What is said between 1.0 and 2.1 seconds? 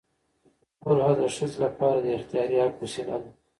د ښځې لپاره د